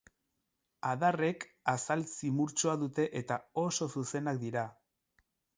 [0.91, 1.45] Adarrek
[1.75, 4.69] azal zimurtsua dute eta oso zuzenak dira.